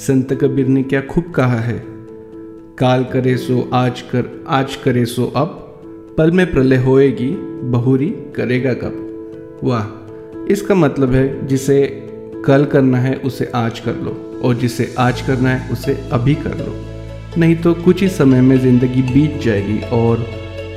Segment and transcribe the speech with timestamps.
[0.00, 1.82] संत कबीर ने क्या खूब कहा है?
[2.78, 5.46] काल करे सो, आज कर, आज करे सो, अब
[6.18, 7.28] पल में प्रलय होएगी,
[7.62, 9.60] बहुरी करेगा कब?
[9.64, 9.84] वाह,
[10.52, 11.86] इसका मतलब है जिसे
[12.46, 16.54] कल करना है, उसे आज कर लो, और जिसे आज करना है, उसे अभी कर
[16.54, 16.74] लो।
[17.40, 20.26] नहीं तो कुछ ही समय में ज़िंदगी बीत जाएगी, और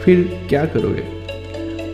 [0.05, 1.22] फिर क्या करोगे?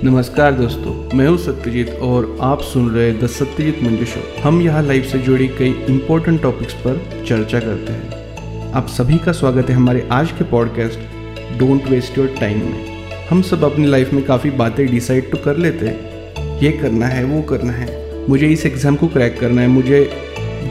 [0.03, 4.83] नमस्कार दोस्तों, मैं हूँ सत्यजीत और आप सुन रहे द सत्यजीत मंजू शो। हम यहाँ
[4.83, 9.75] लाइफ से जुड़ी कई इंपॉर्टेंट टॉपिक्स पर चर्चा करते हैं। आप सभी का स्वागत है
[9.75, 14.51] हमारे आज के podcast don't waste your time में। हम सब अपनी लाइफ में काफ़ी
[14.63, 18.95] बातें डिसाइड तो कर लेते हैं। ये करना है, वो करना है। मुझे इस एग्ज़ाम
[18.95, 20.09] को क्रैक करना है, मुझे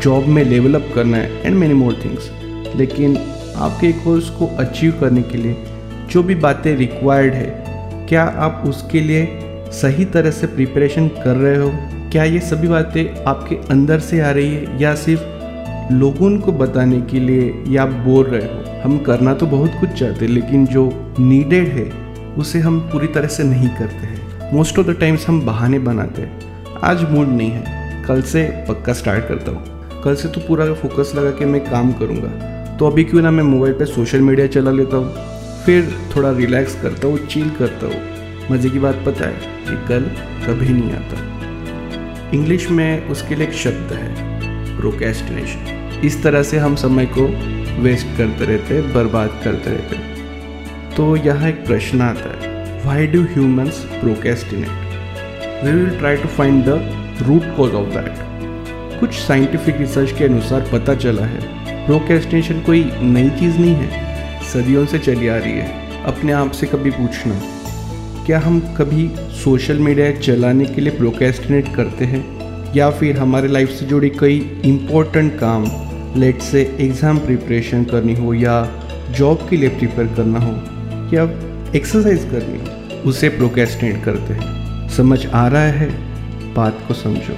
[0.02, 2.30] जॉब में लेवल अप करना है एंड मैनी मोर थिंग्स
[2.76, 3.16] लेकिन
[3.58, 5.64] आपके कोर्स को अचीव करने के लिए
[6.10, 7.66] जो भी बातें रिक्वायर्ड है
[8.08, 9.40] क्या आप उसके लिए
[9.72, 11.72] सही तरह से प्रिपरेशन कर रहे हो?
[12.12, 17.00] क्या ये सभी बातें आपके अंदर से आ रही है या सिर्फ़ लोगों को बताने
[17.00, 18.80] के लिए या आप बोल रहे हो?
[18.82, 21.92] हम करना तो बहुत कुछ चाहते हैं, लेकिन जो नीडेड है,
[22.34, 26.22] उसे हम पूरी तरह से नहीं करते हैं। मोस्ट ऑफ़ द टाइम्स हम बहाने बनाते
[26.22, 26.40] हैं।
[26.84, 27.64] आज मूड नहीं है।
[28.04, 29.64] कल से पक्का स्टार्ट करता हूँ।
[30.02, 32.28] कल से तो पूरा फोकस लगा के मैं काम करूँगा।
[32.76, 35.37] तो अभी क्यों ना मैं मोबाइल पे सोशल मीडिया चला लेता हूँ?
[35.68, 40.04] फिर थोड़ा रिलैक्स करता हूँ चिल करता हूँ। मज़े की बात पता है कि कल
[40.46, 46.76] कभी नहीं आता। इंग्लिश में उसके लिए एक शब्द है प्रोकेस्टिनेशन इस तरह से हम
[46.76, 47.26] समय को
[47.82, 53.84] वेस्ट करते रहते बर्बाद करते रहते तो यहाँ एक प्रश्न आता है why do humans
[54.00, 56.80] procrastinate we will try to find the
[57.28, 63.30] root cause of that कुछ साइंटिफिक रिसर्च के अनुसार पता चला है प्रोकेस्टिनेशन कोई नई
[63.40, 64.06] चीज़ नहीं है।
[64.48, 67.40] सदियों से चली आ रही है। अपने आप से कभी पूछना,
[68.26, 72.24] क्या हम कभी सोशल मीडिया चलाने के लिए प्रोकेस्टिनेट करते हैं?
[72.76, 75.66] या फिर हमारे लाइफ से जुड़ी कई इम्पोर्टेंट काम
[76.16, 78.56] लेट से एग्ज़ाम प्रिपरेशन करनी हो या
[79.18, 80.52] जॉब के लिए प्रिपेयर करना हो,
[81.14, 81.24] या
[81.76, 85.88] एक्सरसाइज करनी हो, उसे प्रोकेस्टिनेट करते हैं। समझ आ रहा है?
[86.54, 87.36] बात को समझो।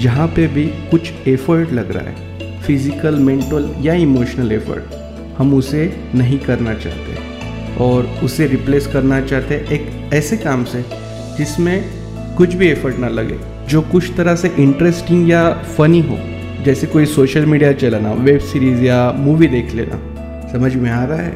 [0.00, 5.02] जहाँ पे भी कुछ एफर्ट लग रहा है फ़िज़िकल मेंटल या इमोशनल एफर्ट
[5.38, 5.84] हम उसे
[6.14, 10.84] नहीं करना चाहते और उसे रिप्लेस करना चाहते एक ऐसे काम से
[11.38, 11.84] जिसमें
[12.36, 16.18] कुछ भी एफर्ट ना लगे, जो कुछ तरह से इंटरेस्टिंग या फनी हो।
[16.64, 19.98] जैसे कोई सोशल मीडिया चलाना वेब सीरीज़ या मूवी देख लेना।
[20.52, 21.32] समझ में आ रहा है?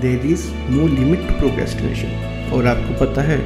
[0.00, 3.38] There is no limit to procrastination और आपको पता है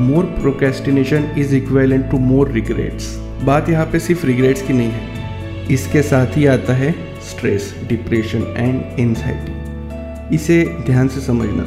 [0.00, 3.14] more procrastination is equivalent to more regrets
[3.44, 6.94] बात यहाँ पे सिर्फ़ रिग्रेट्स की नहीं है। इसके साथ ही आता है
[7.28, 11.64] स्ट्रेस डिप्रेशन एंड एनजाइटी इसे ध्यान से समझना।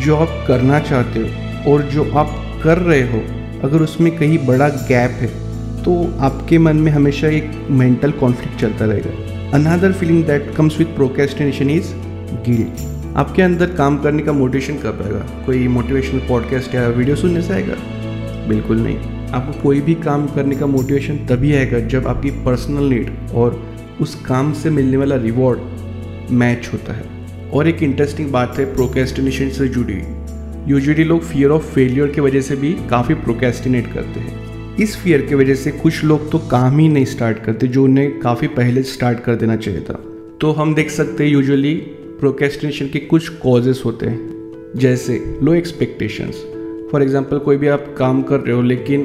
[0.00, 3.22] जो आप करना चाहते हो और जो आप कर रहे हो,
[3.64, 5.28] अगर उसमें कहीं बड़ा गैप है
[5.82, 9.10] तो आपके मन में हमेशा एक मेंटल कॉन्फ्लिक्ट चलता रहेगा।
[9.54, 11.92] Another feeling that comes with procrastination is
[12.46, 15.18] guilt आपके अंदर काम करने का मोटिवेशन कब आएगा?
[15.46, 17.74] कोई मोटिवेशनल पॉडकास्ट या वीडियो सुनने से आएगा?
[18.48, 18.98] बिल्कुल नहीं।
[19.30, 23.60] आपको कोई भी काम करने का मोटिवेशन तभी आएगा जब आपकी पर्सनल नीड और
[24.00, 25.60] उस काम से मिलने वाला रिवॉर्ड
[26.30, 27.04] मैच होता है।
[27.50, 30.02] और एक इंटरेस्टिंग बात है प्रोकेस्टिनेशन से जुड़ी।
[30.72, 35.22] यूजुअली लोग फियर ऑफ़ फेलियर की वजह से भी काफ़ी प्रोकेस्टिनेट करते हैं। इस फियर
[35.22, 38.82] की वजह से कुछ लोग तो काम ही नहीं स्टार्ट करते जो उन्हें काफ़ी पहले
[38.82, 40.04] स्टार्ट कर देना चाहिए था।
[40.40, 41.74] तो हम देख सकते हैं यूजुअली
[42.20, 46.44] प्रोकेस्टिनेशन के कुछ कॉजेस होते हैं। जैसे लो एक्सपेक्टेशंस
[46.92, 49.02] फॉर एग्जांपल कोई भी आप काम कर रहे हो, लेकिन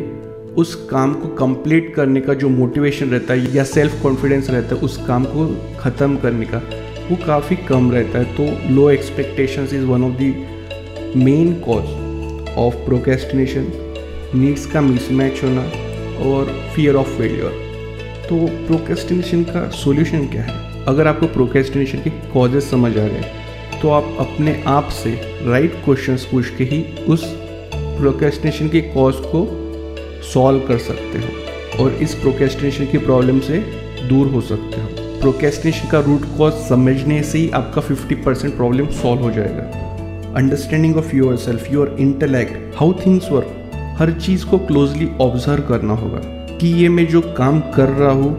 [0.57, 4.81] उस काम को कंप्लीट करने का जो मोटिवेशन रहता है या सेल्फ कॉन्फिडेंस रहता है,
[4.81, 5.47] उस काम को
[5.79, 6.57] ख़त्म करने का,
[7.09, 12.75] वो काफ़ी कम रहता है। तो low expectations is one of the main cause of
[12.85, 13.67] procrastination
[14.35, 15.61] needs का मिसमैच होना
[16.29, 17.63] और फियर ऑफ़ फेलियर
[18.29, 20.85] तो प्रोकेस्टिनेशन का सोल्यूशन क्या है?
[20.85, 23.23] अगर आपको प्रोकेस्टिनेशन के कॉजेज समझ आ गए
[23.81, 25.11] तो आप अपने आप से
[25.41, 27.23] राइट क्वेश्चंस पूछ के ही उस
[27.75, 29.43] प्रोकेस्टिनेशन के कॉज को
[30.33, 33.57] सॉल्व कर सकते हो और इस प्रोकेस्टिनेशन की प्रॉब्लम से
[34.09, 34.87] दूर हो सकते हो।
[35.21, 39.63] प्रोकेस्टिनेशन का रूट कॉज समझने से ही आपका 50 परसेंट प्रॉब्लम सॉल्व हो जाएगा।
[40.37, 45.93] Understanding of your self your intellect how things work हर चीज़ को क्लोजली ऑब्ज़र्व करना
[45.93, 46.19] होगा
[46.57, 48.33] कि ये मैं जो काम कर रहा हूँ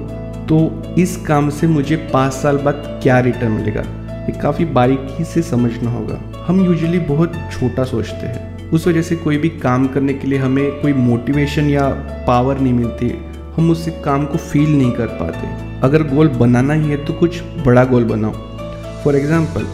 [0.47, 3.81] तो इस काम से मुझे पाँच साल बाद क्या रिटर्न मिलेगा?
[4.27, 9.17] ये काफ़ी बारीकी से समझना होगा। हम यूजुअली बहुत छोटा सोचते हैं। उस वजह से
[9.17, 11.89] कोई भी काम करने के लिए हमें कोई मोटिवेशन या
[12.27, 13.09] पावर नहीं मिलती।
[13.57, 15.49] हम उस काम को फील नहीं कर पाते।
[15.81, 18.33] अगर गोल बनाना ही है तो कुछ बड़ा गोल बनाओ।
[19.05, 19.67] फॉर एग्ज़ाम्पल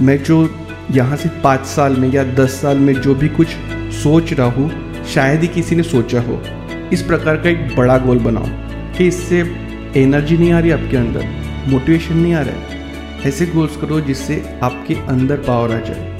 [0.00, 0.48] मैं जो
[0.90, 3.48] यहाँ से पाँच साल में या दस साल में जो भी कुछ
[3.94, 4.70] सोच रहा हूँ,
[5.04, 6.40] शायद ही किसी ने सोचा हो।
[6.92, 8.46] इस प्रकार का एक बड़ा गोल बनाओ
[8.96, 9.40] कि इससे
[9.96, 11.24] एनर्जी नहीं आ रही आपके अंदर
[11.68, 16.15] मोटिवेशन नहीं आ रहा है। ऐसे गोल्स करो जिससे आपके अंदर पावर आ जाए।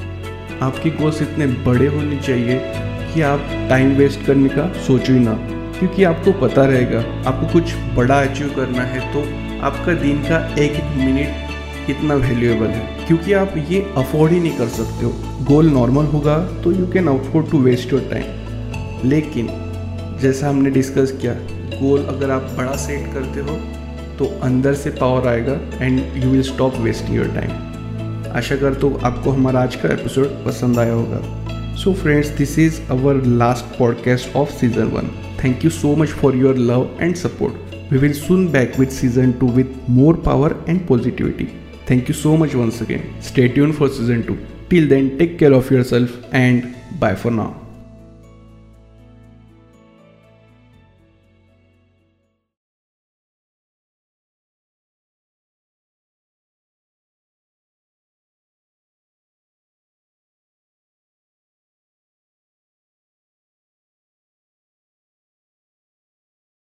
[0.63, 2.61] आपके गोल्स इतने बड़े होने चाहिए
[3.15, 5.35] कि आप टाइम वेस्ट करने का सोचो ही ना।
[5.79, 9.21] क्योंकि आपको पता रहेगा, आपको कुछ बड़ा अचीव करना है तो
[9.67, 14.57] आपका दिन का एक एक मिनट कितना वैल्यूएबल है। क्योंकि आप ये अफोर्ड ही नहीं
[14.59, 15.13] कर सकते हो।
[15.45, 19.49] गोल नॉर्मल होगा तो you can afford to waste your time लेकिन,
[20.23, 21.33] जैसा हमने डिस्कस किया
[21.81, 23.57] गोल अगर आप बड़ा सेट करते हो
[24.19, 27.51] तो अंदर से पावर आएगा and you will stop wasting your time
[28.37, 32.81] आशा कर तो आपको हमारा आज का एपिसोड पसंद आया होगा so friends this is
[32.91, 35.11] our last podcast of season one
[35.45, 39.33] thank you so much for your love and support we will soon back with season
[39.41, 41.49] two with more power and positivity
[41.87, 43.15] Thank you so much once again.
[43.21, 44.37] Stay tuned for season 2.
[44.69, 47.66] Till then, take care of yourself and bye for now.